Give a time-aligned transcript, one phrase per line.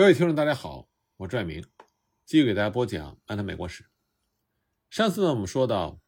[0.00, 1.62] 各位听众，大家好，我是拽明，
[2.24, 3.84] 继续给大家播讲《安特美国史》。
[4.88, 6.00] 上次呢，我们说到，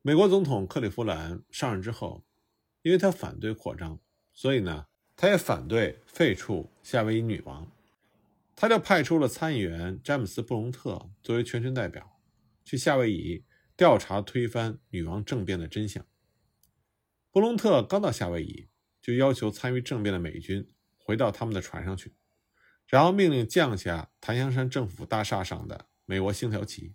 [0.00, 2.24] 美国总统克利夫兰上任之后，
[2.82, 3.98] 因为他反对扩张，
[4.32, 4.86] 所以呢，
[5.16, 7.68] 他也反对废除夏威夷女王，
[8.54, 12.20] 他就派出了参议员詹姆斯·布隆特作为全权代表，
[12.64, 13.44] 去夏威夷
[13.76, 16.06] 调查推翻女王政变的真相。
[17.32, 18.68] 布隆特刚到夏威夷，
[19.02, 22.14] 就要求参与政变的美军回到他们的船上去。
[22.86, 26.94] 然后命令降下檀香山政府大厦上的美国星条旗。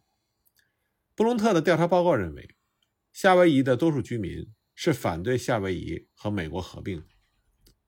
[1.16, 2.55] 布隆特的调查报告认为，
[3.11, 7.03] 夏威夷的多数居民是反对夏威夷和美国合并。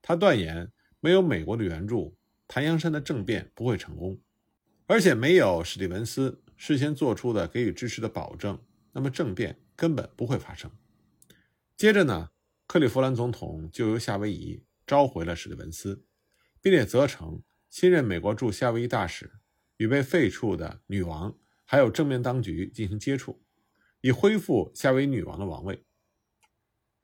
[0.01, 4.19] 他断言，没有美国的援助，檀香山的政变不会成功，
[4.85, 8.61] 而且没有史蒂文斯事先做出的给予支持的保证，
[8.91, 10.69] 那么政变根本不会发生。
[11.77, 12.31] 接着呢，
[12.67, 16.05] 克利夫兰总统就由夏威夷召回了史蒂文斯，
[16.61, 17.41] 并且责成。
[17.73, 19.31] 新任美国驻夏威夷大使
[19.77, 23.43] 与被废黜的女王还有正面当局进行接触，
[24.01, 25.83] 以恢复夏威夷女王的王位。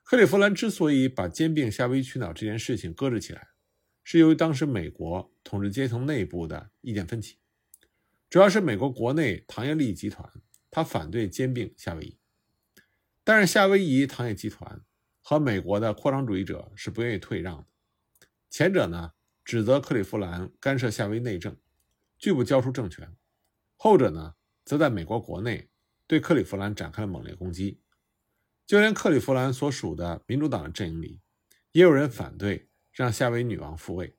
[0.03, 3.47] 克利夫兰之所以把兼并夏威夷群岛这件事情搁置起来，
[4.03, 7.39] 是由于当时美国统治阶层内部的意见分歧，
[8.29, 10.31] 主要是美国国内糖业利益集团，
[10.69, 12.19] 他反对兼并夏威夷，
[13.23, 14.85] 但是夏威夷糖业集团
[15.19, 17.65] 和美国的扩张主义者是不愿意退让的，
[18.51, 19.13] 前者呢？
[19.49, 21.57] 指责克利夫兰干涉夏威内政，
[22.19, 23.07] 拒不交出政权；
[23.77, 25.71] 后者呢，则在美国国内
[26.05, 27.81] 对克利夫兰展开了猛烈攻击。
[28.67, 31.21] 就连克利夫兰所属的民主党的阵营里，
[31.71, 34.15] 也有人反对让夏威女王复位。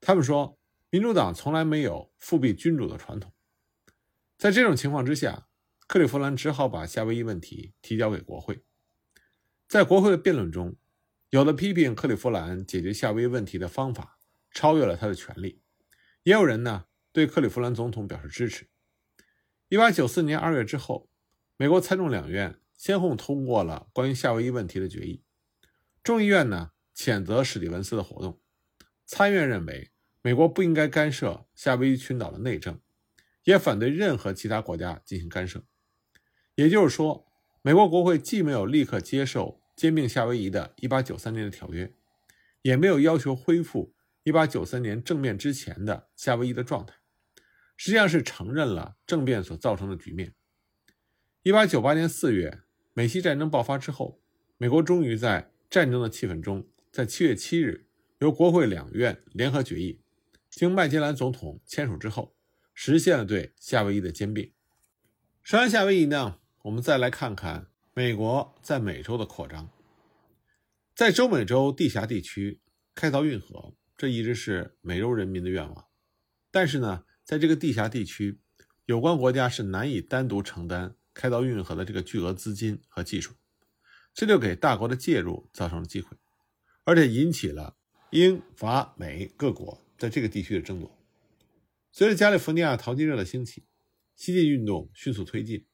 [0.00, 0.58] 他们说，
[0.90, 3.32] 民主党从来没有复辟君主的传统。
[4.36, 5.46] 在这种情况之下，
[5.86, 8.64] 克利夫兰只好把夏威夷问题提交给国会。
[9.68, 10.74] 在国会的辩论中，
[11.28, 14.16] 有的批评克利夫兰解决夏威夷问题的方法。
[14.50, 15.60] 超越了他的权利，
[16.22, 18.68] 也有人呢对克利夫兰总统表示支持。
[19.68, 21.08] 一八九四年二月之后，
[21.56, 25.22] 美国参众两院先后通过了关于夏威夷问题的决议。
[26.02, 28.40] 众议院呢谴责史蒂文斯的活动，
[29.06, 29.90] 参院认为
[30.22, 32.80] 美国不应该干涉夏威夷群岛的内政，
[33.44, 35.62] 也反对任何其他国家进行干涉。
[36.56, 37.26] 也就是说，
[37.62, 41.94] 美国国会既没有立刻接受兼并夏威夷的一八九三年的条约，
[42.62, 43.94] 也没有要求恢复。
[44.22, 46.94] 一八九三年政变之前的夏威夷的状态，
[47.76, 50.34] 实际上是承认了政变所造成的局面。
[51.42, 52.60] 一八九八年四月，
[52.92, 54.20] 美西战争爆发之后，
[54.58, 57.86] 美国终于在战争的气氛中，在七月七日
[58.18, 60.02] 由国会两院联合决议，
[60.50, 62.36] 经麦金兰总统签署之后，
[62.74, 64.52] 实现了对夏威夷的兼并。
[65.42, 69.70] 说完夏威夷呢，我们再来看看美国在美洲的扩张，
[70.94, 72.60] 在中美洲地峡地区
[72.94, 73.74] 开凿运河。
[74.00, 75.88] 这一直是美洲人民的愿望，
[76.50, 78.40] 但是呢，在这个地峡地区，
[78.86, 83.34] 有关国家是难以单独承担开凿运河的这个巨额资金和技术，
[84.14, 86.16] 这就给大国的介入造成了机会，
[86.84, 87.76] 而且引起了
[88.08, 90.98] 英法美各国在这个地区的争夺。
[91.92, 93.66] 随着加利福尼亚淘金热的兴起，
[94.16, 95.66] 西进运动迅速推进，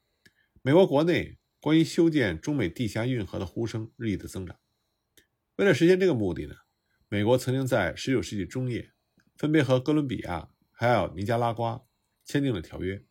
[0.62, 4.58] 美国国内关于修建中美地峡运河的呼声日益的增长。
[5.54, 6.56] 为了实现这个目的呢？
[7.16, 8.90] 美国曾经在19世纪中叶，
[9.38, 11.82] 分别和哥伦比亚还有尼加拉瓜
[12.26, 13.02] 签订了条约，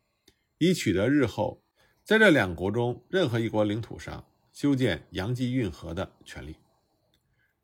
[0.60, 1.64] 以取得日后
[2.04, 6.58] 在这两国中任何一国领土上修建洋基运河的权利。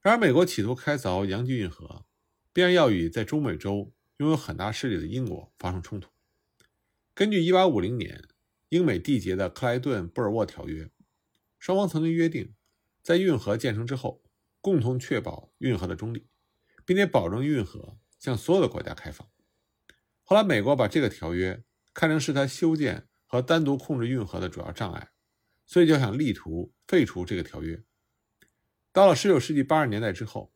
[0.01, 2.05] 然而，美国企图开凿洋基运河，
[2.51, 6.09] 必然要与在中美洲拥有很大势力的英国发生冲突。
[7.13, 8.23] 根据1850年
[8.69, 10.89] 英美缔结的克莱顿布尔沃条约，
[11.59, 12.55] 双方曾经约定，
[13.03, 14.23] 在运河建成之后。
[14.63, 16.27] 共同确保运河的中立，
[16.91, 19.25] 并且保证运河向所有的国家开放。
[20.23, 21.63] 后来，美国把这个条约
[21.93, 25.11] 看成是他修建和单独控制运河的主要障碍，
[25.65, 27.81] 所以就想力图废除这个条约。
[28.91, 30.53] 到了19世纪80年代之后，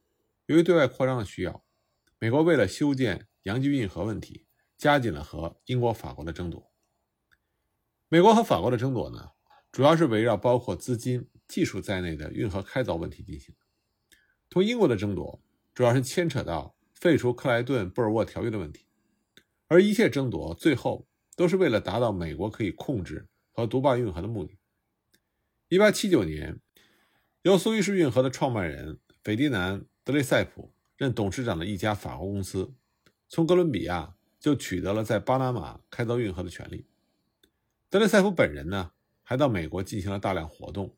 [0.47, 1.63] 由于对外扩张的需要，
[2.19, 4.45] 美国为了修建洋基运河问题，
[4.77, 6.69] 加紧了和英国、法国的争夺。
[8.09, 9.29] 美国和法国的争夺呢，
[9.71, 13.55] 主要是围绕包括资金、技术在内的运河开凿问题进行。
[14.49, 15.41] 同英国的争夺
[15.75, 18.85] 主要是牵扯到废除克莱顿布尔沃条约的问题，
[19.67, 21.05] 而一切争夺最后
[21.35, 24.57] 都是为了达到美国可以控制和独霸运河的目的。
[25.67, 26.61] 1879年，
[27.41, 32.73] 由苏伊士运河的创办人斐迪南·德雷塞普任董事长的一家法国公司，
[33.27, 36.87] 从哥伦比亚就取得了在巴拿马开凿运河的权利。
[37.89, 38.91] 德雷塞普本人呢，
[39.23, 40.95] 还到美国进行了大量活动，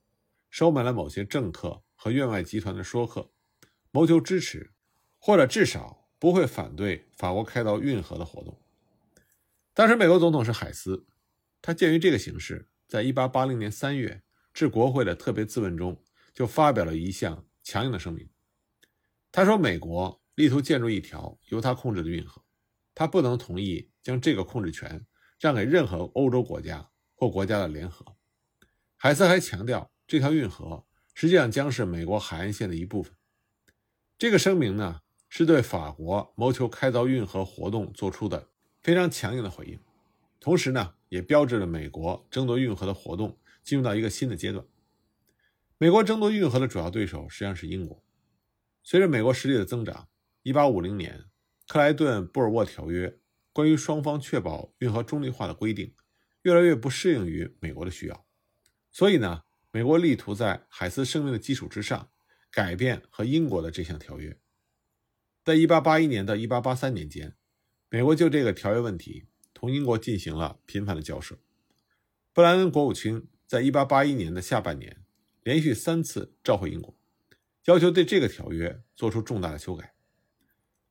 [0.51, 3.31] 收买了某些政客和院外集团的说客。
[3.91, 4.71] 谋求支持，
[5.17, 8.59] 或者至少不会反对法国开凿运河的活动。
[9.73, 11.05] 当时美国总统是海斯，
[11.61, 14.23] 他鉴于这个形势，在1880年3月
[14.53, 16.03] 致国会的特别自问中，
[16.33, 18.29] 就发表了一项强硬的声明。
[19.31, 22.43] 他说：“美国力图建筑一条由他控制的运河，
[22.95, 25.05] 他不能同意将这个控制权
[25.39, 28.15] 让给任何欧洲国家或国家的联合。”
[28.95, 33.16] 海斯还强调，这条运河实际上将是美国海岸线的一部分。
[34.17, 38.49] 这个声明呢，是对法国谋求开凿运河活动做出的
[38.81, 39.79] 非常强硬的回应，
[40.39, 44.65] 同时呢，也标志着美国争夺运河的活动进入到一个新的阶段。
[45.77, 48.03] 美国争夺运河的主要对手实际上是英国。
[48.81, 50.07] 随着美国实力的增长
[50.45, 51.25] ，1850年
[51.67, 53.19] 克莱顿布尔沃条约
[53.53, 55.93] 关于双方确保运河中立化的规定
[56.41, 58.25] 越来越不适应于美国的需要，
[58.91, 62.09] 所以呢，美国力图在海斯声明的基础之上。
[62.57, 64.35] 改变和英国的这项条约，
[65.43, 67.35] 在1881年到1883年间，
[67.87, 71.37] 美国就这个条约问题同英国进行了频繁的交涉。
[72.33, 75.03] 布莱恩国务卿在1881年的下半年
[75.43, 76.97] 连续三次召回英国，
[77.65, 79.93] 要求对这个条约做出重大的修改。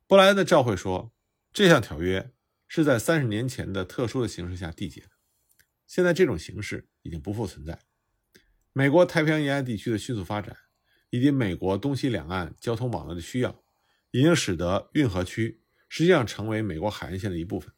[0.07, 1.13] 布莱恩的召会说，
[1.53, 2.31] 这项条约
[2.69, 5.11] 是在三十年前的特殊的形势下缔结的，
[5.89, 7.81] 现在这种形式已经不复存在。
[8.73, 10.57] 美国太平洋沿岸地区的迅速发展。
[11.11, 13.63] 以及美国东西两岸交通网络的需要，
[14.11, 17.73] 已经使得运河区实际上成为美国海岸线的一部分。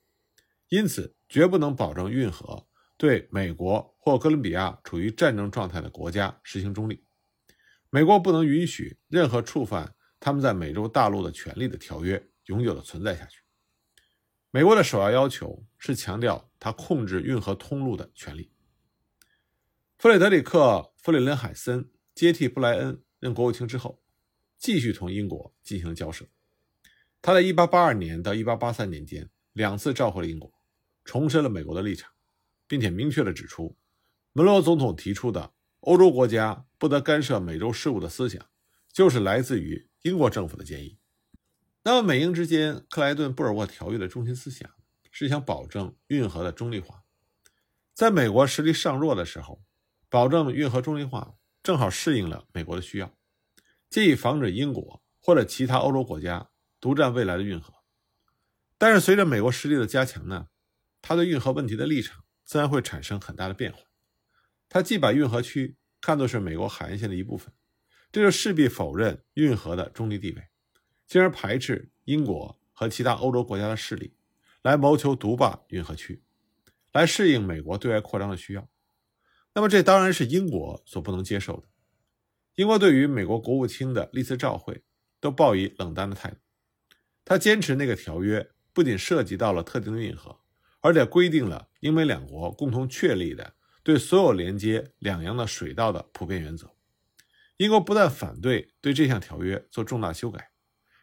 [0.68, 2.66] 因此，绝不能保证运河
[2.96, 7.04] 对美国或哥伦比亚处于战争状态的国家实行中立。
[7.90, 13.40] 美国不能允许任何触犯他们在美洲大陆的权利的条约永久的存在下去。
[14.50, 18.52] 美国的首要要求是强调它控制运河通路的权利。
[19.98, 20.58] 弗雷德里克·
[20.96, 23.02] 弗里伦海森接替布莱恩。
[23.18, 24.00] 任国务卿之后，
[24.56, 26.26] 继续同英国进行交涉。
[27.20, 30.52] 他在1882年到1883年间两次召回了英国，
[31.04, 32.12] 重申了美国的立场，
[32.68, 33.76] 并且明确地指出，
[34.32, 38.48] 门罗总统提出的欧洲国家不得干涉美洲事务的思想，
[38.92, 40.98] 就是来自于英国政府的建议。
[41.82, 44.70] 那么，美英之间克莱顿布尔沃条约的中心思想
[45.10, 47.02] 是想保证运河的中立化，
[47.94, 49.62] 在美国实力尚弱的时候，
[50.08, 51.37] 保证运河中立化。
[51.68, 53.14] 正好适应了美国的需要，
[53.90, 56.48] 借以防止英国或者其他欧洲国家
[56.80, 57.74] 独占未来的运河。
[58.78, 60.48] 但是，随着美国实力的加强呢，
[61.02, 63.80] 他对运河问题的立场自然会产生很大的变化。
[64.70, 67.52] 他既把运河区看作是美国海岸线的一部分，
[68.10, 70.48] 这就势必否认运河的中立地位，
[71.06, 74.14] 进而排斥英国和其他欧洲国家的势力，
[74.62, 76.22] 来谋求独霸运河区，
[76.94, 78.66] 来适应美国对外扩张的需要。
[79.54, 81.64] 那么，这当然是英国所不能接受的。
[82.54, 84.82] 英国对于美国国务卿的历次召会
[85.20, 86.36] 都抱以冷淡的态度。
[87.24, 90.40] 他坚持那个条约不仅涉及到了特定的运河，
[90.80, 96.74] 而且规定了英美两国共同确立的对所有连接两洋的水道的普遍原则。
[97.56, 100.50] 英国不但反对对这项条约做重大修改，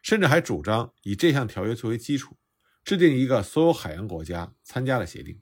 [0.02, 2.38] 甚至还主张以这项条约作为基础，
[2.84, 5.42] 制定一个所有海洋国家参加的协定。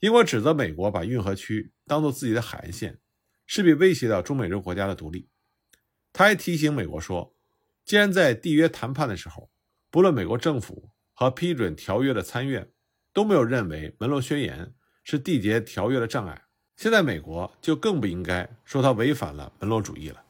[0.00, 2.98] 英国指责美国把运河区当做自己的海岸线，
[3.46, 5.28] 势必威胁到中美洲国家的独立。
[6.10, 7.36] 他还提醒美国说，
[7.84, 9.50] 既然在缔约谈判的时候，
[9.90, 12.72] 不论美国政府和批准条约的参院
[13.12, 14.72] 都没有认为门罗宣言
[15.04, 20.24] 是缔结条约的障碍，现在美国就更不应该说他违反了门罗主义了。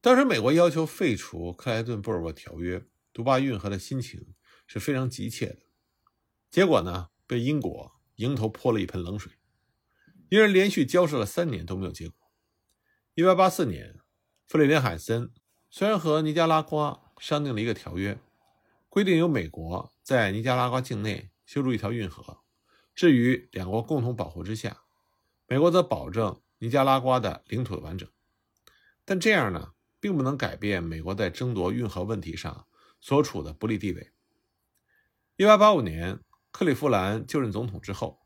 [0.00, 2.82] 当时美国要求废除克莱顿布尔沃条约、
[3.12, 4.34] 独霸运河的心情
[4.66, 5.58] 是非常急切的，
[6.50, 7.99] 结果呢，被英国。
[8.20, 9.32] 迎头泼了一盆冷水，
[10.28, 12.14] 因而连续交涉了三年都没有结果。
[13.14, 13.98] 一八八四年，
[14.46, 15.32] 弗里林海森
[15.70, 18.18] 虽然和尼加拉瓜商定了一个条约，
[18.90, 22.42] 规定由美国在尼加拉瓜境内修筑一条运河，
[22.94, 24.82] 置于两国共同保护之下，
[25.46, 28.06] 美国则保证尼加拉瓜的领土完整。
[29.06, 32.66] 但这样呢，并不能改变美国在争夺运河问题上
[33.00, 34.12] 所处的不利地位。
[35.36, 36.20] 一八八五年。
[36.52, 38.20] 克利夫兰就任总统之后，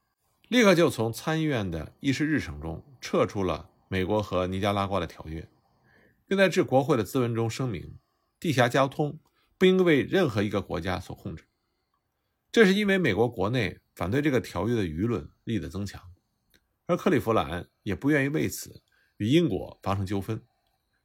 [0.48, 5.48] 立刻就从参议院的议事日程中撤出了美国和尼加拉瓜的条约，
[6.26, 7.98] 并在致国会的咨文中声明，
[8.40, 9.20] 地下交通
[9.58, 11.44] 不应为任何一个国家所控制。
[12.50, 16.02] 这是因为美国国内反对这个条约的舆论力的增强，
[16.86, 18.82] 而克利夫兰也不愿意为此
[19.18, 20.42] 与英国发生纠纷，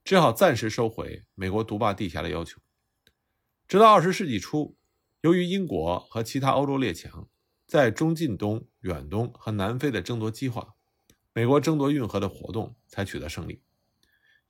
[0.04, 2.60] 只好暂时收回美国独霸地峡的要求。
[3.68, 4.79] 直到二十世纪初。
[5.22, 7.28] 由于英国和其他欧洲列强
[7.68, 10.76] 在中近东、远东和南非的争夺激化，
[11.34, 13.62] 美国争夺运河的活动才取得胜利。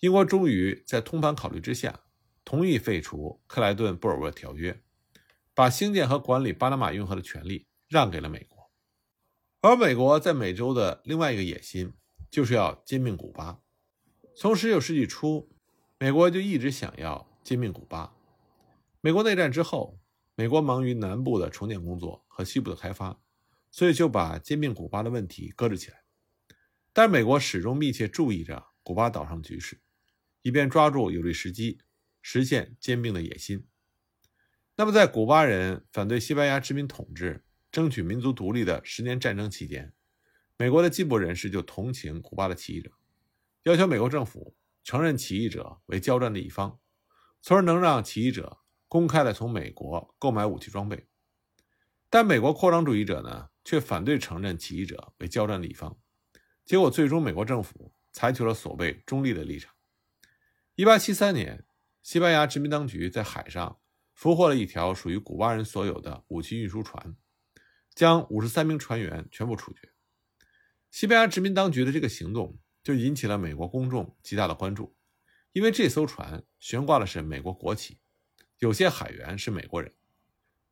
[0.01, 2.01] 英国终于在通盘考虑之下，
[2.45, 4.79] 同意废除克莱顿布尔沃条约，
[5.55, 8.69] 把兴建和管理巴拿马运河的权利让给了美国。
[9.61, 11.93] 而美国在美洲的另外一个野心，
[12.29, 13.59] 就是要兼并古巴。
[14.35, 15.49] 从19世纪初，
[15.97, 18.15] 美国就一直想要兼并古巴。
[19.01, 19.99] 美国内战之后，
[20.39, 23.19] 美国忙于南部的重建工作和西部的开发，
[23.72, 26.01] 所以就把兼并古巴的问题搁置起来。
[26.93, 29.81] 但美国始终密切注意着古巴岛上的局势，
[30.41, 31.79] 以便抓住有利时机，
[32.22, 33.67] 实现兼并的野心。
[34.77, 39.91] 那么，在古巴人反对西班牙殖民统治、争取民族独立的十年战争期间，
[40.55, 42.89] 美国的进步人士就同情古巴的起义者，
[43.63, 44.55] 要求美国政府
[44.86, 46.79] 承认起义者为交战的一方，
[47.41, 51.08] 从而能让起义者公开的从美国购买武器装备。
[52.10, 55.98] 但美国扩张主义者呢，却反对承认起义者为交战的一方。
[56.65, 59.74] 结果，最终美国政府采取了所谓中立的立场。
[60.75, 61.63] 一八七三年，
[62.03, 63.79] 西班牙殖民当局在海上。
[64.19, 67.15] 俘获了一条属于古巴人所有的武器运输船，
[67.96, 69.93] 将五十三名船员全部处决。
[70.91, 74.93] 西班牙殖民当局的这个行动就引起了美国公众极大的关注，
[75.53, 78.01] 因为这艘船悬挂的是美国国旗，
[78.59, 79.93] 有些海员是美国人。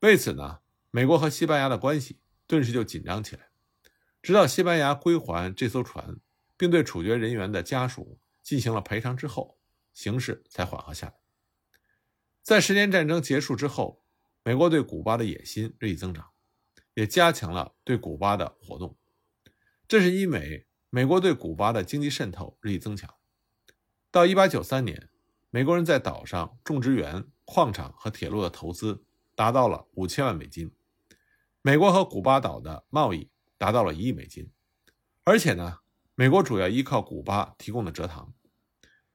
[0.01, 0.59] 为此呢，
[0.91, 3.49] 美国和西班牙的关系顿时就紧张起来。
[4.21, 6.19] 直到西班牙归还这艘船，
[6.57, 9.57] 并对处决人员的家属进行了赔偿之后，
[9.93, 11.13] 形势才缓和下来。
[12.43, 14.03] 在十年战争结束之后，
[14.43, 16.31] 美国对古巴的野心日益增长，
[16.93, 18.97] 也加强了对古巴的活动。
[19.87, 23.13] 这是因为美国对古巴的经济渗透日益增强。
[24.11, 25.09] 到1893年，
[25.49, 30.71] 美国人在岛上种植园、矿场和铁路的投资达到了五千万美金，
[31.61, 34.51] 美国和古巴岛的贸易达到了一亿美金。
[35.23, 35.79] 而且呢，
[36.15, 38.33] 美国主要依靠古巴提供的蔗糖。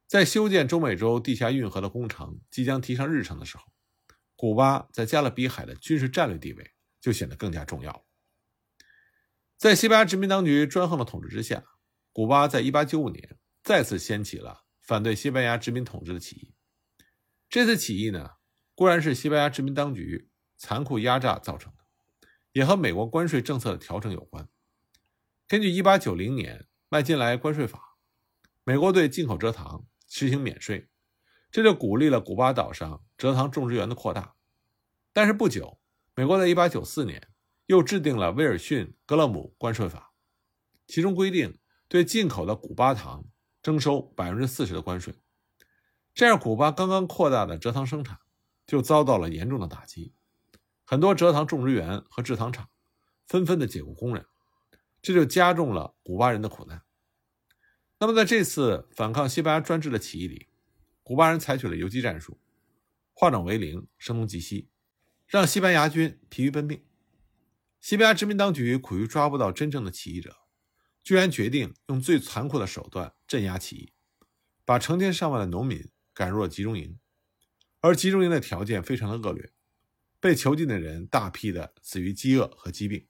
[0.07, 3.63] 在修建中美洲地下运河的工程即将提上日程的时候，
[4.35, 8.05] 古巴在加勒比海的军事战略地位就显得更加重要。
[9.57, 11.63] 在西班牙殖民当局专横的统治之下，
[12.11, 16.53] 古巴在1895年再次掀起了反对西班牙殖民统治的起义。
[17.49, 18.33] 这次起义呢，
[18.75, 24.47] 固然是西班牙殖民当局残酷压榨造成的，也和美国关税政策的调整有关。
[25.47, 27.97] 根据1890年麦金莱关税法，
[28.63, 29.87] 美国对进口蔗糖。
[30.15, 30.89] 实行免税，
[31.49, 34.35] 这就鼓励了古巴岛上蔗糖种植园的扩大。
[35.11, 35.81] 但是不久，
[36.13, 37.29] 美国在1894年
[37.65, 40.13] 又制定了威尔逊格勒姆关税法，
[40.85, 43.25] 其中规定对进口的古巴糖
[43.63, 45.15] 征收百分之四十的关税。
[46.13, 48.19] 这样，古巴刚刚扩大的蔗糖生产
[48.67, 50.13] 就遭到了严重的打击，
[50.83, 52.69] 很多蔗糖种植园和制糖厂
[53.25, 54.25] 纷纷的解雇工人，
[55.01, 56.83] 这就加重了古巴人的苦难。
[57.99, 60.49] 那么，在这次反抗西班牙专制的起义里，
[61.01, 62.39] 古巴人采取了游击战术，
[63.13, 64.69] 化整为零，声东击西，
[65.25, 66.83] 让西班牙军疲于奔命。
[67.79, 70.35] 西班牙殖民当局苦于抓不到真正的起义者，
[71.03, 73.91] 居然决定用最残酷的手段镇压起义，
[74.63, 76.97] 把成千上万的农民赶入了集中营，
[77.81, 79.51] 而集中营的条件非常的恶劣，
[80.19, 83.05] 被囚禁的人大批的死于饥饿和疾病，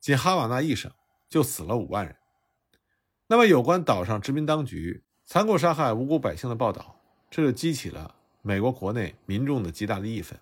[0.00, 0.90] 仅哈瓦那一省
[1.28, 2.16] 就死了五万人。
[3.26, 7.00] 那么，有关岛上殖民当局残酷杀害无辜百姓的报道，
[7.30, 10.38] 这就激起了美国国内民众的极大的义愤。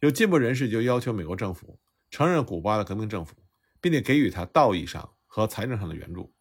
[0.00, 1.78] 有进步人士就要求美国政府
[2.10, 3.36] 承认古巴的革命政府，
[3.80, 6.34] 并且给予他道义上和财政上的援助。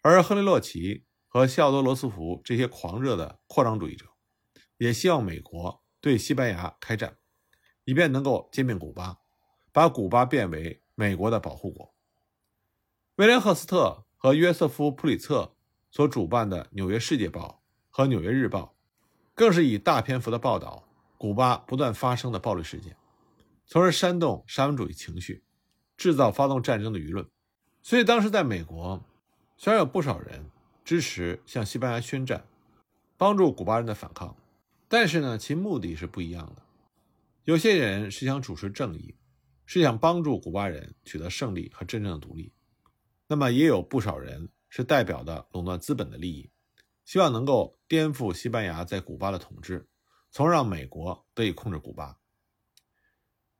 [0.00, 4.06] 而亨利·洛奇和西奥多·罗斯福这些狂热的扩张主义者，
[4.78, 7.18] 也希望美国对西班牙开战，
[7.84, 9.18] 以便能够兼并古巴，
[9.72, 11.94] 把古巴变为美国的保护国。
[13.16, 14.06] 威廉·赫斯特。
[14.20, 15.54] 和约瑟夫·普里策
[15.92, 18.74] 所主办的《纽约世界报》和《纽约日报》，
[19.32, 22.96] 更是以大篇幅的报道古巴不断发生的暴力事件，
[23.64, 25.44] 从而煽动沙文主义情绪，
[25.96, 27.30] 制造发动战争的舆论。
[27.88, 29.02] 所以，当时在美国，
[29.56, 30.50] 虽然有不少人
[30.84, 32.44] 支持向西班牙宣战，
[33.16, 34.36] 帮助古巴人的反抗，
[34.88, 36.60] 但是呢，其目的是不一样的。
[37.44, 39.14] 有些人是想主持正义，
[39.64, 42.52] 是想帮助古巴人取得胜利和真正的独立。
[43.26, 46.50] 那么也有不少人是代表的垄断资本的利益，
[47.06, 49.88] 希望能够颠覆西班牙在古巴的统治，
[50.30, 52.18] 从而让美国得以控制古巴。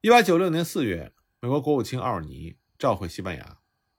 [0.03, 3.59] 一八九六年四月，美国国务卿奥尔尼召回西班牙，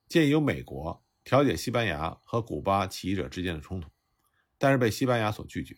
[0.10, 3.88] 建议由美国调解西班牙和古巴起义者之间的冲突，
[4.58, 5.78] 但是被西班牙所拒绝。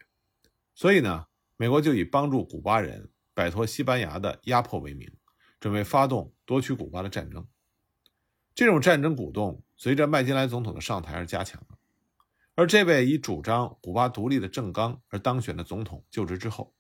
[0.74, 5.12] 所以呢，美国就以帮助古巴人摆脱西班牙的压迫为名，
[5.60, 7.46] 准备发动夺取古巴的战争。
[8.56, 11.78] 这种战争鼓动随着麦金莱总统的上台而加强了，
[12.56, 16.74] 而这位以主张古巴独立的郑刚而当选的总统就职之后，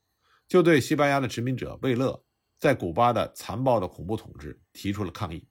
[0.47, 2.23] 就对西班牙的殖民者魏勒
[2.57, 5.45] 在古巴的残暴的恐怖统治提出了抗议。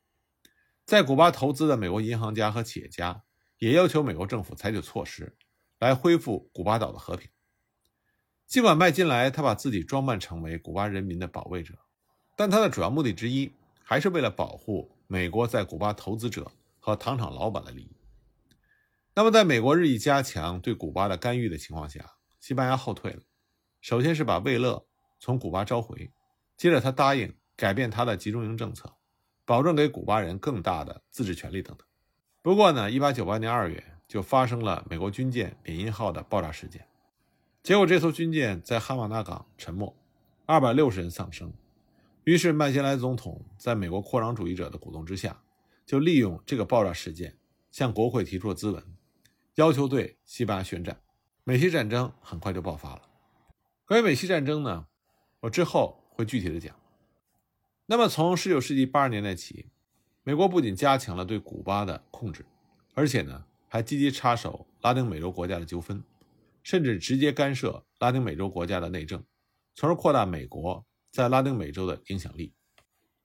[0.90, 3.22] 在古巴投资的美国银行家和企业家
[3.58, 5.36] 也要求美国政府采取措施，
[5.78, 7.30] 来恢复古巴岛的和平。
[8.48, 11.74] 尽管麦金莱他把自己装扮成为古巴人民的保卫者，
[12.34, 13.52] 但他的主要目的之一
[13.84, 17.96] 还是为了保护美国在古巴投资者和糖厂老板的利益。
[19.14, 23.22] 那么，在美国日益加强对古巴的干预的情况下，西班牙后退了。
[23.80, 24.84] 首先是把魏勒
[25.20, 26.10] 从古巴召回，
[26.56, 28.96] 接着他答应改变他的集中营政策，
[29.50, 31.84] 保证给古巴人更大的自治权利等等。
[32.40, 36.86] 不过呢，1898年2月就发生了美国军舰缅因号的爆炸事件。
[37.60, 39.92] 结果，这艘军舰在哈瓦那港沉没，
[40.46, 41.52] 二百六十人丧生。
[42.22, 45.36] 于是，麦金莱总统在美国扩张主义者的鼓动之下，
[45.84, 47.36] 就利用这个爆炸事件，
[47.72, 48.80] 向国会提出了咨文，
[49.56, 50.96] 要求对西班牙宣战。
[51.42, 53.02] 美西战争很快就爆发了。
[53.84, 54.86] 关于美西战争呢，
[55.40, 56.72] 我之后会具体的讲。
[57.90, 59.66] 那么，从19世纪80年代起，
[60.22, 62.46] 美国不仅加强了对古巴的控制，
[62.94, 66.00] 而且呢，还积极插手拉丁美洲国家的纠纷。
[66.62, 69.24] 甚至直接干涉拉丁美洲国家的内政，
[69.74, 72.54] 从而扩大美国在拉丁美洲的影响力。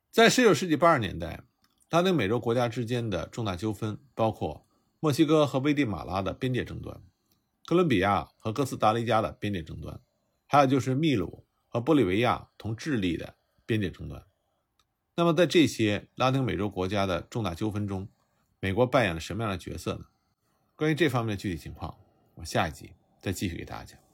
[0.09, 1.43] 在19世纪80年代，
[1.91, 4.65] 拉丁美洲国家之间的重大纠纷包括
[4.99, 6.99] 墨西哥和危地马拉的边界争端、
[7.67, 10.01] 哥伦比亚和哥斯达黎加的边界争端，
[10.47, 13.35] 还有就是秘鲁和玻利维亚同智利的
[13.67, 14.25] 边界争端。
[15.15, 18.07] 那么，在这些拉丁美洲国家的重大纠纷中，
[18.59, 20.05] 美国扮演了什么样的角色呢？
[20.75, 21.95] 关于这方面的具体情况，
[22.35, 22.91] 我下一集。
[23.21, 24.04] 再继续给大家讲。